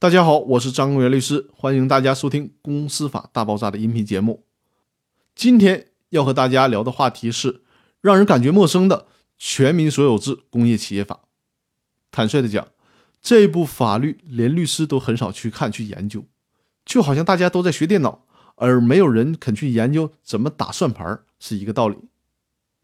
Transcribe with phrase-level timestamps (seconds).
[0.00, 4.44] 大家好，我是张公元律师，欢迎大家收听《公司法大爆炸》的音频节目。
[5.34, 7.62] 今天要和大家聊的话题是
[8.00, 8.96] 让人感觉陌生的
[9.38, 11.16] 《全民所有制工业企业法》。
[12.12, 12.68] 坦率的讲，
[13.20, 16.24] 这部法律连律师都很少去看、去研究，
[16.84, 21.96] 就好像大家都在学电脑，而没有人肯去研究怎么打算盘是一个道理。《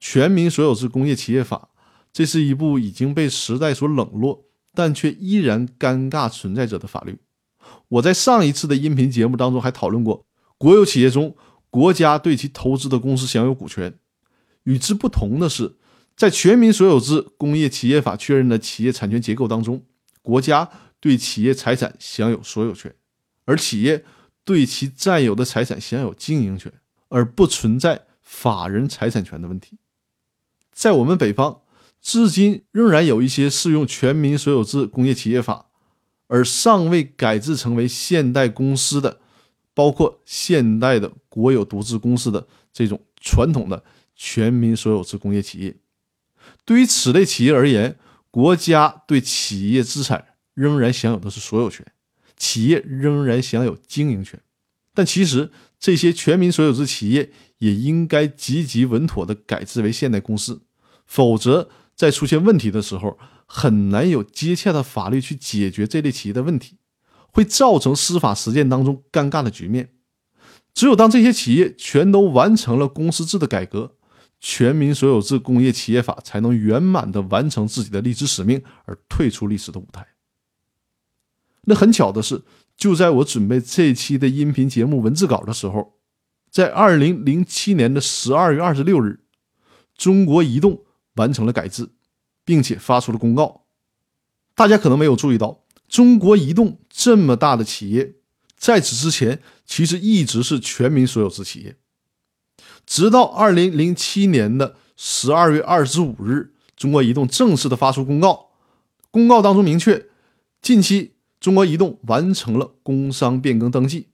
[0.00, 1.68] 全民所有制工业企业法》
[2.10, 4.46] 这是一部已经被时代所冷落。
[4.74, 7.18] 但却依然尴尬存在着的法律。
[7.88, 10.26] 我在上一次的音频节目当中还讨论过，
[10.58, 11.36] 国有企业中
[11.70, 13.98] 国家对其投资的公司享有股权。
[14.64, 15.76] 与之不同的是，
[16.16, 19.82] 在全民所有制工业企业法确认的企业产权结构当中，
[20.22, 20.68] 国家
[21.00, 22.94] 对企业财产享有所有权，
[23.44, 24.04] 而企业
[24.44, 26.72] 对其占有的财产享有经营权，
[27.08, 29.78] 而不存在法人财产权的问题。
[30.72, 31.61] 在我们北方。
[32.02, 35.66] 至今仍然有一些适用全民所有制工业企业法，
[36.26, 39.20] 而尚未改制成为现代公司的，
[39.72, 43.84] 包括现代的国有独资公司的这种传统的
[44.16, 45.76] 全民所有制工业企业。
[46.64, 47.96] 对于此类企业而言，
[48.32, 51.86] 国家对企业资产仍然享有的是所有权，
[52.36, 54.40] 企业仍然享有经营权。
[54.92, 60.62] 但其实这些全民所有制企业也应该积极稳妥地改制为现代公司，
[61.06, 61.70] 否则。
[61.94, 66.78] 在出现问题的时候，很难有接洽的法律去解决这类企业的问题，
[67.30, 69.90] 会造成司法实践当中尴尬的局面。
[70.74, 73.96] 只有当这些企业全都完成了公司制的改革，
[74.40, 80.08] 全民所有制工业企业法才能圆满的完成自己的历史使命，而退出历史的舞台。
[81.64, 82.42] 那很巧的是，
[82.76, 85.98] 就在我准备这期的音频节目文字稿的时候，
[86.50, 89.20] 在二零零七年的十二月二十六日，
[89.96, 90.84] 中国移动。
[91.14, 91.90] 完成了改制，
[92.44, 93.64] 并且发出了公告。
[94.54, 98.14] 大家可能没有注意到，中国移动这么大的企业，
[98.56, 101.76] 在此之前其实一直是全民所有制企业。
[102.84, 108.50] 直到二零零七年的十二月二十五日，中国移动正式的发出公告。
[109.10, 110.06] 公告当中明确，
[110.60, 114.08] 近期中国移动完成了工商变更登记，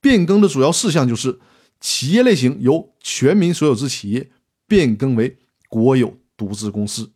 [0.00, 1.38] 变更的主要事项就是
[1.80, 4.30] 企业类型由全民所有制企业
[4.66, 6.16] 变更为国有。
[6.38, 7.12] 独资公司，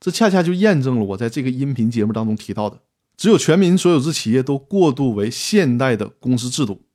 [0.00, 2.82] 这恰恰就验证了我在这个音频节目当中提到的：
[3.16, 6.86] 只有全民所有制企业都过渡为现代的公司制度，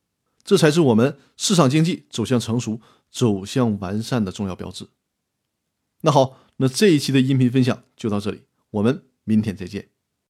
[0.44, 4.88] 这才是我们市场经济走向成熟、走向完善的重要标志。
[6.02, 8.42] 那好，那这一期的音频分享就到这里，
[8.72, 9.90] 我们明天再见。